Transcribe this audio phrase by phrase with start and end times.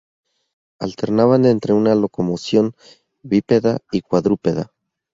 [0.79, 2.73] Alternaban entre una locomoción
[3.21, 4.71] bípeda y cuadrúpeda.